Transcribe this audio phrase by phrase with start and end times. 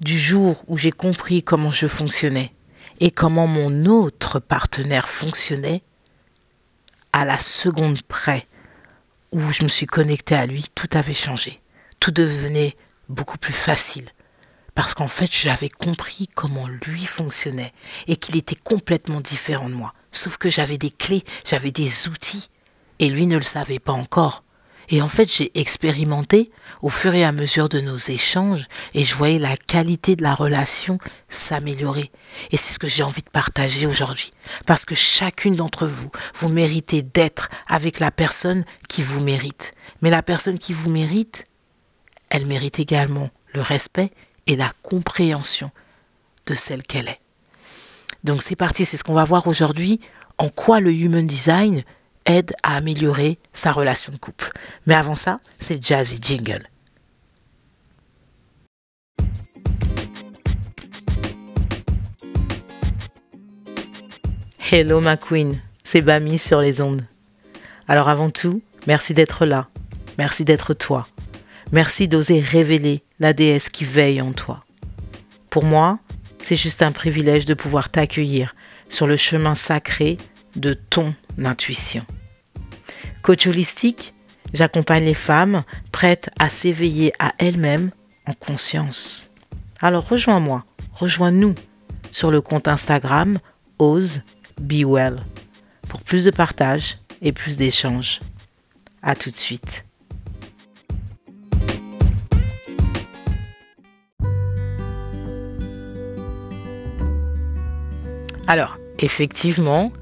[0.00, 2.54] du jour où j'ai compris comment je fonctionnais
[3.00, 5.82] et comment mon autre partenaire fonctionnait,
[7.12, 8.46] à la seconde près
[9.32, 11.60] où je me suis connectée à lui, tout avait changé.
[11.98, 12.76] Tout devenait
[13.08, 14.06] beaucoup plus facile.
[14.74, 17.72] Parce qu'en fait, j'avais compris comment lui fonctionnait
[18.06, 19.92] et qu'il était complètement différent de moi.
[20.12, 22.48] Sauf que j'avais des clés, j'avais des outils.
[22.98, 24.44] Et lui ne le savait pas encore.
[24.92, 26.50] Et en fait, j'ai expérimenté
[26.82, 30.34] au fur et à mesure de nos échanges et je voyais la qualité de la
[30.34, 30.98] relation
[31.28, 32.10] s'améliorer.
[32.50, 34.32] Et c'est ce que j'ai envie de partager aujourd'hui.
[34.66, 39.72] Parce que chacune d'entre vous, vous méritez d'être avec la personne qui vous mérite.
[40.02, 41.44] Mais la personne qui vous mérite,
[42.28, 44.10] elle mérite également le respect
[44.48, 45.70] et la compréhension
[46.46, 47.20] de celle qu'elle est.
[48.24, 50.00] Donc c'est parti, c'est ce qu'on va voir aujourd'hui,
[50.36, 51.84] en quoi le Human Design
[52.26, 54.50] aide à améliorer sa relation de couple.
[54.86, 56.68] Mais avant ça, c'est Jazzy Jingle.
[64.72, 67.04] Hello ma queen, c'est Bami sur les ondes.
[67.88, 69.66] Alors avant tout, merci d'être là,
[70.16, 71.08] merci d'être toi,
[71.72, 74.64] merci d'oser révéler la déesse qui veille en toi.
[75.50, 75.98] Pour moi,
[76.40, 78.54] c'est juste un privilège de pouvoir t'accueillir
[78.88, 80.18] sur le chemin sacré
[80.54, 82.06] de ton intuition.
[83.30, 84.12] Coach holistique,
[84.52, 87.92] j'accompagne les femmes prêtes à s'éveiller à elles-mêmes
[88.26, 89.30] en conscience.
[89.80, 90.64] Alors rejoins-moi,
[90.94, 91.54] rejoins-nous
[92.10, 93.38] sur le compte Instagram
[93.78, 94.22] Ose
[94.60, 95.22] Be Well
[95.88, 98.18] pour plus de partage et plus d'échanges.
[99.00, 99.84] À tout de suite.
[108.48, 109.92] Alors, effectivement,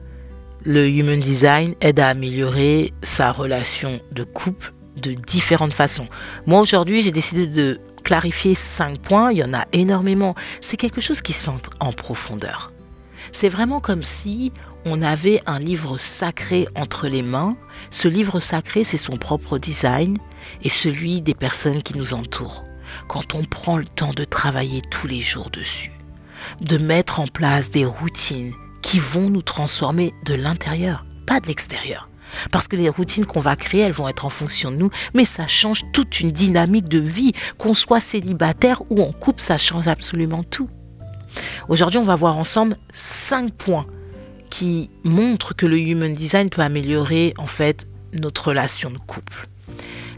[0.64, 6.08] le Human Design aide à améliorer sa relation de couple de différentes façons.
[6.46, 9.32] Moi, aujourd'hui, j'ai décidé de clarifier cinq points.
[9.32, 10.34] Il y en a énormément.
[10.60, 12.72] C'est quelque chose qui se fait en profondeur.
[13.32, 14.52] C'est vraiment comme si
[14.84, 17.56] on avait un livre sacré entre les mains.
[17.90, 20.16] Ce livre sacré, c'est son propre design
[20.62, 22.64] et celui des personnes qui nous entourent.
[23.06, 25.92] Quand on prend le temps de travailler tous les jours dessus,
[26.60, 32.08] de mettre en place des routines qui vont nous transformer de l'intérieur, pas de l'extérieur.
[32.50, 35.24] Parce que les routines qu'on va créer, elles vont être en fonction de nous, mais
[35.24, 39.88] ça change toute une dynamique de vie, qu'on soit célibataire ou en couple, ça change
[39.88, 40.68] absolument tout.
[41.68, 43.86] Aujourd'hui, on va voir ensemble cinq points
[44.50, 49.48] qui montrent que le human design peut améliorer en fait notre relation de couple.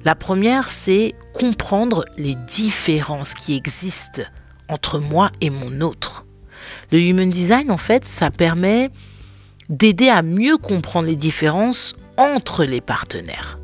[0.05, 4.23] La première, c'est comprendre les différences qui existent
[4.69, 6.25] entre moi et mon autre.
[6.93, 8.91] Le human design, en fait, ça permet
[9.69, 13.59] d'aider à mieux comprendre les différences entre les partenaires,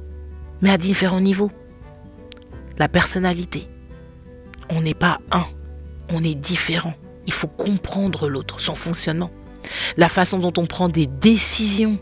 [0.63, 1.51] mais à différents niveaux.
[2.79, 3.69] La personnalité.
[4.71, 5.45] On n'est pas un,
[6.13, 6.95] on est différent.
[7.27, 9.31] Il faut comprendre l'autre, son fonctionnement.
[9.97, 11.99] La façon dont on prend des décisions.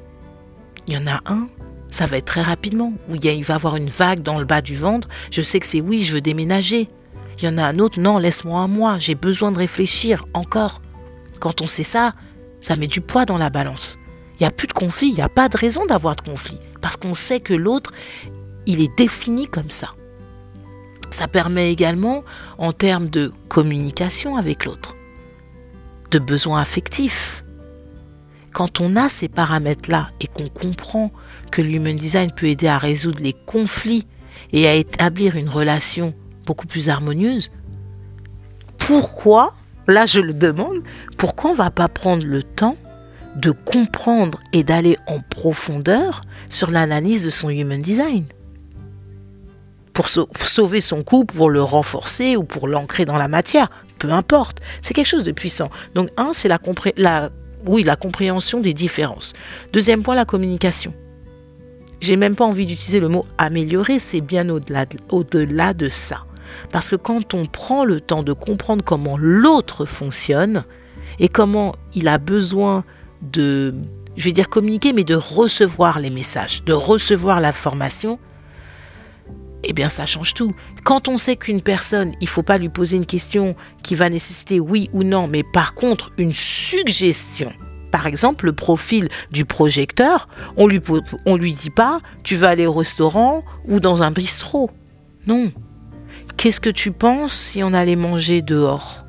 [0.87, 1.49] Il y en a un,
[1.91, 4.75] ça va être très rapidement, où il, va avoir une vague dans le bas du
[4.75, 5.09] ventre.
[5.31, 6.89] Je sais que c'est oui, je veux déménager.
[7.39, 10.83] Il y en a un autre, non, laisse-moi un mois, j'ai besoin de réfléchir encore.
[11.41, 12.15] Quand on sait ça,
[12.61, 13.99] ça met du poids dans la balance.
[14.35, 16.59] Il n'y a plus de conflit, il n'y a pas de raison d'avoir de conflit,
[16.81, 17.93] parce qu'on sait que l'autre,
[18.67, 19.91] il est défini comme ça.
[21.11, 22.25] Ça permet également,
[22.59, 24.97] en termes de communication avec l'autre,
[26.11, 27.45] de besoins affectifs.
[28.53, 31.13] Quand on a ces paramètres-là et qu'on comprend
[31.51, 34.07] que l'human design peut aider à résoudre les conflits
[34.53, 36.15] et à établir une relation
[36.47, 37.51] beaucoup plus harmonieuse,
[38.79, 39.55] pourquoi,
[39.87, 40.79] là je le demande,
[41.17, 42.77] pourquoi on ne va pas prendre le temps
[43.37, 48.25] de comprendre et d'aller en profondeur sur l'analyse de son human design
[49.95, 54.61] pour sauver son couple, pour le renforcer ou pour l'ancrer dans la matière, peu importe.
[54.83, 55.71] C'est quelque chose de puissant.
[55.95, 56.59] Donc un, c'est la,
[57.97, 59.33] compréhension des différences.
[59.73, 60.93] Deuxième point, la communication.
[62.01, 66.27] J'ai même pas envie d'utiliser le mot améliorer, c'est bien au-delà au -delà de ça.
[66.71, 70.65] Parce que quand on prend le temps de comprendre comment l'autre fonctionne
[71.19, 72.85] et comment il a besoin
[73.23, 73.75] de,
[74.17, 78.19] je vais dire communiquer, mais de recevoir les messages, de recevoir l'information,
[79.65, 80.53] eh bien ça change tout.
[80.85, 84.11] Quand on sait qu'une personne, il ne faut pas lui poser une question qui va
[84.11, 87.53] nécessiter oui ou non, mais par contre une suggestion.
[87.91, 90.81] Par exemple, le profil du projecteur, on lui
[91.27, 94.71] on lui dit pas tu vas aller au restaurant ou dans un bistrot.
[95.27, 95.53] Non,
[96.45, 99.07] Qu'est-ce que tu penses si on allait manger dehors?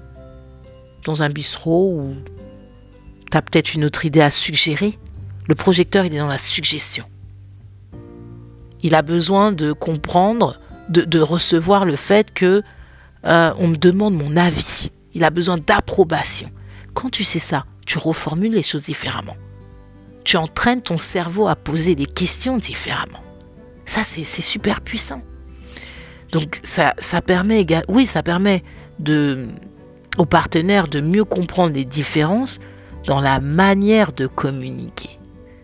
[1.03, 2.15] Dans un bistrot ou
[3.29, 4.97] tu as peut-être une autre idée à suggérer?
[5.49, 7.03] Le projecteur, il est dans la suggestion.
[8.83, 12.63] Il a besoin de comprendre, de, recevoir le fait que
[13.25, 14.89] euh, on me demande mon avis.
[15.13, 16.49] Il a besoin d'approbation.
[16.93, 19.35] Quand tu sais ça, tu reformules les choses différemment.
[20.23, 23.19] Tu entraînes ton cerveau à poser des questions différemment.
[23.83, 25.21] Ça, c'est super puissant.
[26.31, 28.63] Donc, ça, ça permet, oui, ça permet
[30.18, 32.60] aux partenaires de mieux comprendre les différences
[33.06, 35.10] dans la manière de communiquer.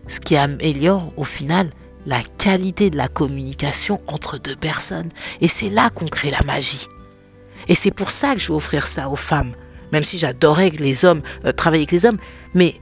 [0.08, 1.70] Ce qui améliore au final
[2.06, 5.08] la qualité de la communication entre deux personnes.
[5.40, 6.88] Et c'est là qu'on crée la magie.
[7.68, 9.52] Et c'est pour ça que je vais offrir ça aux femmes.
[9.92, 12.18] Même si j'adorais les hommes, euh, travailler avec les hommes.
[12.54, 12.80] Mais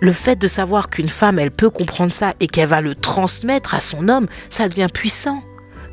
[0.00, 3.74] le fait de savoir qu'une femme, elle peut comprendre ça et qu'elle va le transmettre
[3.74, 5.42] à son homme, ça devient puissant.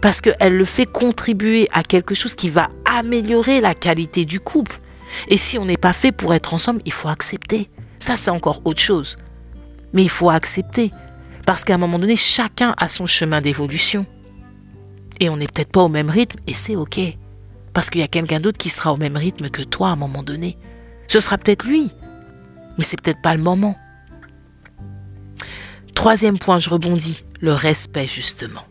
[0.01, 4.79] Parce qu'elle le fait contribuer à quelque chose qui va améliorer la qualité du couple.
[5.27, 7.69] Et si on n'est pas fait pour être ensemble, il faut accepter.
[7.99, 9.17] Ça, c'est encore autre chose.
[9.93, 10.91] Mais il faut accepter.
[11.45, 14.05] Parce qu'à un moment donné, chacun a son chemin d'évolution.
[15.19, 16.99] Et on n'est peut-être pas au même rythme, et c'est OK.
[17.73, 19.95] Parce qu'il y a quelqu'un d'autre qui sera au même rythme que toi à un
[19.95, 20.57] moment donné.
[21.07, 21.89] Ce sera peut-être lui,
[22.77, 23.75] mais c'est peut-être pas le moment.
[25.95, 28.66] Troisième point, je rebondis, le respect justement.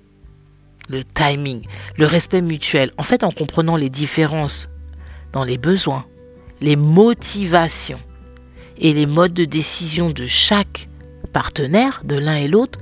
[0.88, 1.62] Le timing,
[1.98, 2.92] le respect mutuel.
[2.96, 4.68] En fait, en comprenant les différences
[5.32, 6.06] dans les besoins,
[6.60, 8.00] les motivations
[8.78, 10.88] et les modes de décision de chaque
[11.32, 12.78] partenaire, de l'un et l'autre,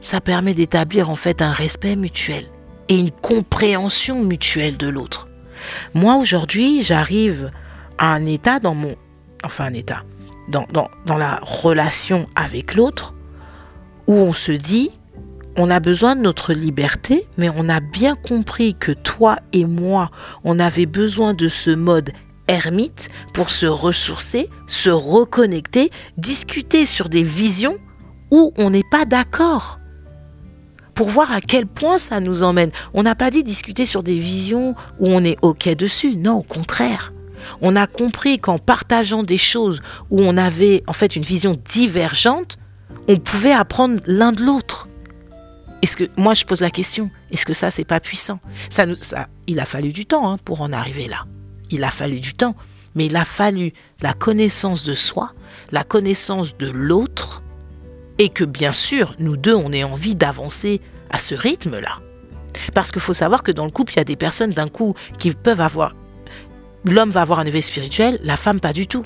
[0.00, 2.46] ça permet d'établir en fait un respect mutuel
[2.88, 5.28] et une compréhension mutuelle de l'autre.
[5.94, 7.50] Moi aujourd'hui, j'arrive
[7.98, 8.96] à un état dans mon...
[9.44, 10.04] Enfin un état.
[10.48, 13.14] Dans, dans, dans la relation avec l'autre
[14.06, 14.90] où on se dit,
[15.56, 20.10] on a besoin de notre liberté, mais on a bien compris que toi et moi,
[20.42, 22.10] on avait besoin de ce mode
[22.48, 27.78] ermite pour se ressourcer, se reconnecter, discuter sur des visions
[28.30, 29.78] où on n'est pas d'accord.
[30.94, 32.70] Pour voir à quel point ça nous emmène.
[32.92, 36.16] On n'a pas dit discuter sur des visions où on est OK dessus.
[36.16, 37.12] Non, au contraire.
[37.60, 42.58] On a compris qu'en partageant des choses où on avait en fait une vision divergente,
[43.08, 44.83] on pouvait apprendre l'un de l'autre.
[45.84, 48.40] Est-ce que moi je pose la question, est-ce que ça c'est pas puissant?
[48.70, 51.26] Ça ça il a fallu du temps hein, pour en arriver là
[51.70, 52.54] il a fallu du temps,
[52.94, 55.32] mais il a fallu la connaissance de soi,
[55.72, 57.42] la connaissance de l'autre,
[58.18, 62.00] et que bien sûr, nous deux, on ait envie d'avancer à ce rythme-là.
[62.72, 64.94] Parce qu'il faut savoir que dans le couple, il y a des personnes d'un coup
[65.18, 65.96] qui peuvent avoir...
[66.84, 69.04] L'homme va avoir un éveil spirituel, la femme pas du tout.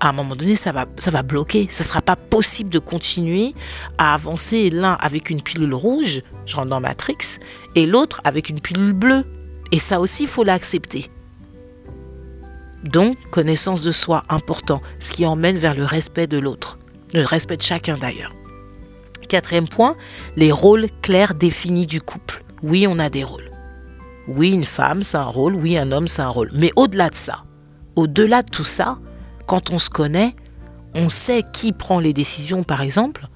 [0.00, 1.68] À un moment donné, ça va, ça va bloquer.
[1.70, 3.54] Ce ne sera pas possible de continuer
[3.98, 7.38] à avancer l'un avec une pilule rouge, je rentre dans Matrix,
[7.74, 9.24] et l'autre avec une pilule bleue.
[9.72, 11.06] Et ça aussi, il faut l'accepter.
[12.84, 16.78] Donc, connaissance de soi, important, ce qui emmène vers le respect de l'autre,
[17.14, 18.34] le respect de chacun d'ailleurs.
[19.28, 19.96] Quatrième point,
[20.36, 22.44] les rôles clairs définis du couple.
[22.62, 23.50] Oui, on a des rôles.
[24.28, 25.54] Oui, une femme, c'est un rôle.
[25.54, 26.50] Oui, un homme, c'est un rôle.
[26.52, 27.44] Mais au-delà de ça,
[27.96, 28.98] au-delà de tout ça,
[29.46, 30.34] quand on se connaît,
[30.94, 33.28] on sait qui prend les décisions, par exemple,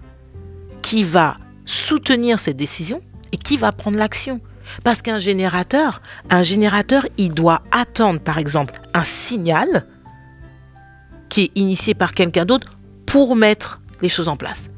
[0.82, 1.36] qui va
[1.66, 3.00] soutenir cette décision
[3.32, 4.40] et qui va prendre l'action.
[4.84, 9.86] Parce qu'un générateur, un générateur, il doit attendre, par exemple, un signal
[11.28, 14.68] qui est initié par quelqu'un d'autre pour mettre les choses en place.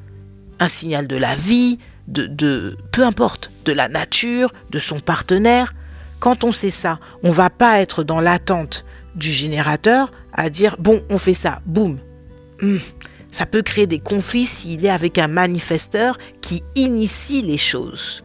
[0.61, 5.73] Un signal de la vie, de, de, peu importe, de la nature, de son partenaire.
[6.20, 8.84] Quand on sait ça, on va pas être dans l'attente
[9.14, 11.98] du générateur à dire bon, on fait ça, boum.
[12.60, 12.79] Hmm.
[13.29, 18.22] Ça peut créer des conflits s'il est avec un manifesteur qui initie les choses.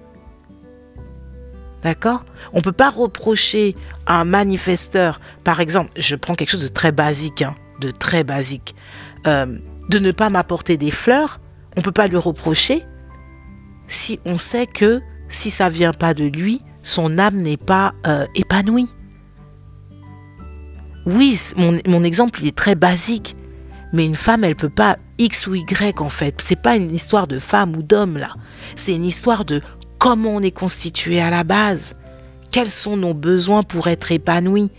[1.81, 2.25] D'accord?
[2.51, 6.67] On ne peut pas reprocher à un manifesteur, par exemple, je prends quelque chose de
[6.67, 8.75] très basique, hein, de très basique,
[9.27, 9.57] euh,
[9.89, 11.39] de ne pas m'apporter des fleurs.
[11.77, 12.83] On ne peut pas lui reprocher
[13.87, 18.25] si on sait que si ça vient pas de lui, son âme n'est pas euh,
[18.35, 18.89] épanouie.
[21.07, 23.37] Oui, mon, mon, exemple il est très basique,
[23.93, 26.35] mais une femme elle peut pas X ou Y en fait.
[26.39, 28.35] C'est pas une histoire de femme ou d'homme là.
[28.75, 29.61] C'est une histoire de
[29.99, 31.95] comment on est constitué à la base,
[32.51, 34.69] quels sont nos besoins pour être épanouis?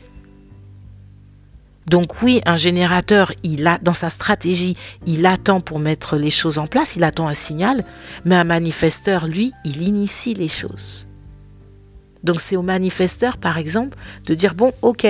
[1.86, 6.58] Donc oui, un générateur, il a dans sa stratégie, il attend pour mettre les choses
[6.58, 7.86] en place, il attend un signal,
[8.26, 11.08] mais un manifesteur, lui, il initie les choses.
[12.22, 15.06] Donc c'est au manifesteur, par exemple, de dire, bon, ok,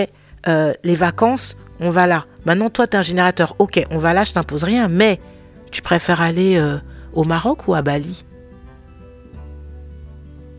[0.47, 2.27] euh, les vacances, on va là.
[2.45, 5.21] Maintenant, toi, tu es un générateur, ok, on va là, je t'impose rien, mais
[5.71, 6.79] tu préfères aller euh,
[7.13, 8.25] au Maroc ou à Bali?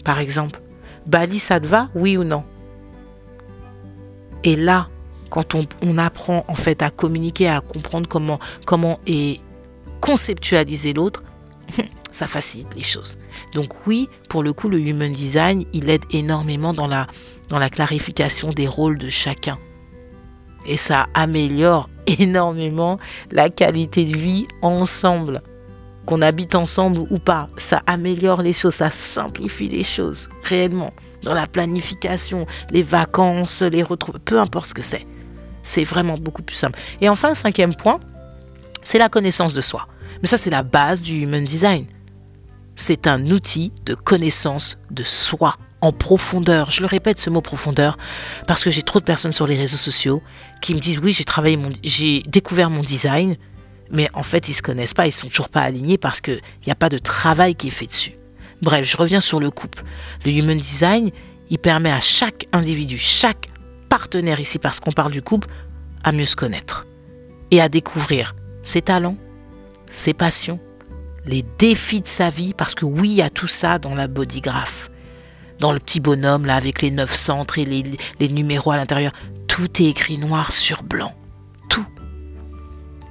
[0.03, 0.61] Par exemple.
[1.05, 2.43] Bali, ça te va, oui ou non?
[4.43, 4.87] Et là,
[5.29, 9.39] quand on, apprend en fait à communiquer, à comprendre comment, comment et
[10.01, 11.23] conceptualiser l'autre,
[12.11, 13.17] ça facilite les choses.
[13.53, 18.49] Donc oui, pour le coup, le human design, il aide énormément dans dans la clarification
[18.49, 19.57] des rôles de chacun.
[20.65, 21.89] Et ça améliore
[22.19, 22.99] énormément
[23.31, 25.41] la qualité de vie ensemble.
[26.05, 30.91] Qu'on habite ensemble ou pas, ça améliore les choses, ça simplifie les choses, réellement.
[31.23, 35.05] Dans la planification, les vacances, les retrouvailles, peu importe ce que c'est.
[35.61, 36.79] C'est vraiment beaucoup plus simple.
[37.01, 37.99] Et enfin, cinquième point,
[38.81, 39.87] c'est la connaissance de soi.
[40.21, 41.85] Mais ça, c'est la base du human design.
[42.75, 46.71] C'est un outil de connaissance de soi en profondeur.
[46.71, 47.97] Je le répète ce mot profondeur
[48.47, 50.21] parce que j'ai trop de personnes sur les réseaux sociaux
[50.61, 53.37] qui me disent oui, j'ai travaillé mon j'ai découvert mon design,
[53.91, 56.71] mais en fait, ils se connaissent pas, ils sont toujours pas alignés parce qu'il n'y
[56.71, 58.13] a pas de travail qui est fait dessus.
[58.61, 59.83] Bref, je reviens sur le couple.
[60.25, 61.11] Le human design,
[61.49, 63.47] il permet à chaque individu, chaque
[63.87, 65.47] partenaire ici parce qu'on parle du couple,
[66.03, 66.85] à mieux se connaître
[67.51, 69.17] et à découvrir ses talents,
[69.87, 70.59] ses passions,
[71.25, 74.07] les défis de sa vie, parce que oui, il y a tout ça dans la
[74.07, 74.89] bodygraph.
[75.59, 77.83] Dans le petit bonhomme, là, avec les neuf centres et les,
[78.19, 79.11] les numéros à l'intérieur,
[79.59, 81.13] tout est écrit noir sur blanc.
[81.67, 81.85] Tout.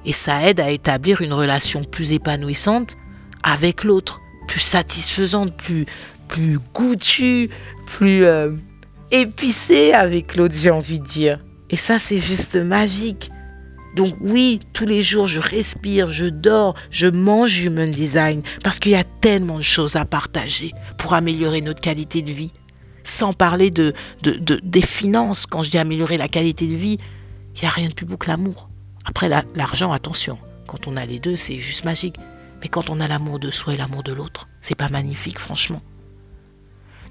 [0.07, 2.97] Et ça aide à établir une relation plus épanouissante
[3.43, 5.85] avec l'autre, plus satisfaisante, plus,
[6.27, 7.51] plus goûtue,
[7.85, 8.53] plus euh,
[9.11, 11.39] épicée avec l'autre, j'ai envie de dire.
[11.69, 13.31] Et ça, c'est juste magique.
[13.95, 18.93] Donc oui, tous les jours, je respire, je dors, je mange Human Design parce qu'il
[18.93, 22.53] y a tellement de choses à partager pour améliorer notre qualité de vie.
[23.09, 26.99] Sans parler de, des finances, quand je dis améliorer la qualité de vie,
[27.57, 28.69] il n'y a rien de plus beau que l'amour.
[29.07, 30.37] Après, l'argent, attention,
[30.67, 32.17] quand on a les deux, c'est juste magique.
[32.61, 35.81] Mais quand on a l'amour de soi et l'amour de l'autre, c'est pas magnifique, franchement.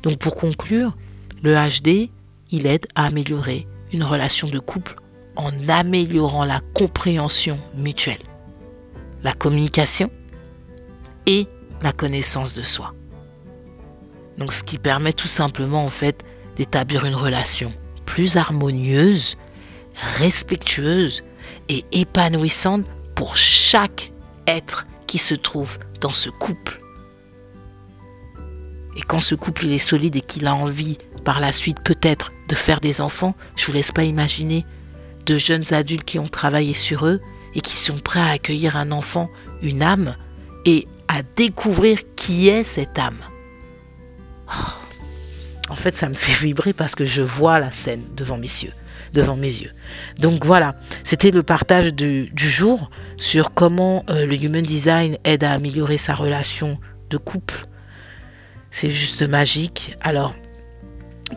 [0.03, 0.95] Donc pour conclure,
[1.41, 2.11] le HD,
[2.51, 4.93] il aide à améliorer une relation de couple
[5.35, 8.21] en améliorant la compréhension mutuelle,
[9.23, 10.11] la communication
[11.25, 11.47] et
[11.81, 12.93] la connaissance de soi.
[14.37, 16.23] Donc ce qui permet tout simplement en fait
[16.55, 17.73] d'établir une relation
[18.05, 19.37] plus harmonieuse,
[20.17, 21.23] respectueuse
[21.69, 24.11] et épanouissante pour chaque
[24.47, 26.79] être qui se trouve dans ce couple.
[28.95, 32.55] Et quand ce couple est solide et qu'il a envie par la suite peut-être de
[32.55, 34.65] faire des enfants, je vous laisse pas imaginer
[35.25, 37.19] de jeunes adultes qui ont travaillé sur eux
[37.53, 39.29] et qui sont prêts à accueillir un enfant,
[39.61, 40.15] une âme,
[40.65, 43.17] et à découvrir qui est cette âme.
[45.69, 48.73] En fait, ça me fait vibrer parce que je vois la scène devant mes yeux.
[49.13, 49.71] Devant mes yeux.
[50.19, 55.53] Donc voilà, c'était le partage du, jour sur comment euh, le Human Design aide à
[55.53, 56.77] améliorer sa relation
[57.09, 57.65] de couple.
[58.69, 59.95] C'est juste magique.
[60.01, 60.35] Alors,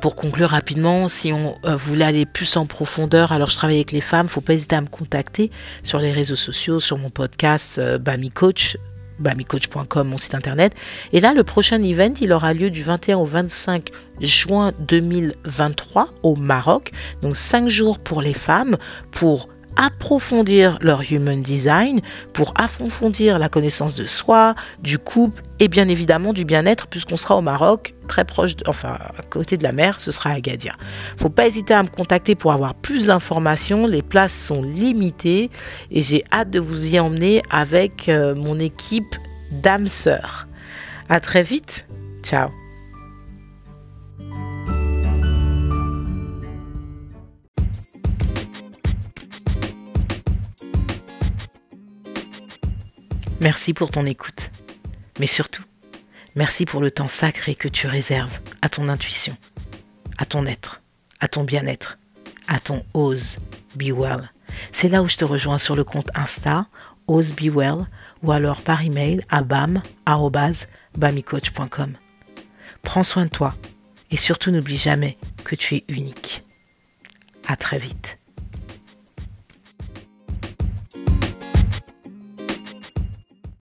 [0.00, 3.92] pour conclure rapidement, si on euh, voulait aller plus en profondeur, alors je travaille avec
[3.92, 5.50] les femmes, faut pas hésiter à me contacter
[5.82, 8.76] sur les réseaux sociaux, sur mon podcast euh, Bami Coach,
[9.20, 10.74] bamicoach.com, mon site internet.
[11.12, 16.36] Et là, le prochain event, il aura lieu du 21 au 25 juin 2023 au
[16.36, 16.90] Maroc.
[17.22, 18.76] Donc 5 jours pour les femmes
[19.10, 22.00] pour approfondir leur human design,
[22.32, 27.36] pour approfondir la connaissance de soi, du couple et bien évidemment du bien-être puisqu'on sera
[27.36, 30.76] au Maroc, très proche, enfin à côté de la mer, ce sera Agadir.
[31.16, 33.86] Faut pas hésiter à me contacter pour avoir plus d'informations.
[33.86, 35.50] Les places sont limitées
[35.90, 39.16] et j'ai hâte de vous y emmener avec euh, mon équipe
[39.50, 40.46] d'âmes sœurs.
[41.08, 41.86] À très vite.
[42.22, 42.59] Ciao.
[53.40, 54.50] Merci pour ton écoute.
[55.18, 55.64] Mais surtout,
[56.36, 59.34] merci pour le temps sacré que tu réserves à ton intuition,
[60.18, 60.82] à ton être,
[61.20, 61.98] à ton bien-être,
[62.48, 63.38] à ton Ose
[63.74, 64.30] Be Well.
[64.72, 66.66] C'est là où je te rejoins sur le compte Insta,
[67.06, 67.86] Ose Be Well,
[68.22, 71.96] ou alors par email à bam.bamicoach.com.
[72.82, 73.54] Prends soin de toi
[74.10, 76.44] et surtout n'oublie jamais que tu es unique.
[77.46, 78.19] À très vite.